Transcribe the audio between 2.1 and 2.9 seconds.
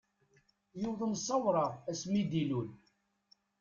mi d-ilul.